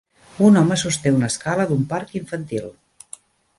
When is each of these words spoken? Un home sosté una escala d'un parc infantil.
Un 0.45 0.55
home 0.61 0.77
sosté 0.83 1.11
una 1.17 1.29
escala 1.33 1.69
d'un 1.73 1.85
parc 1.93 2.17
infantil. 2.23 2.69